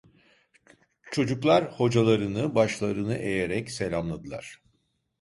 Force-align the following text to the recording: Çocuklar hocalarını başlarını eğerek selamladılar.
Çocuklar 1.11 1.71
hocalarını 1.71 2.55
başlarını 2.55 3.13
eğerek 3.17 3.71
selamladılar. 3.71 4.61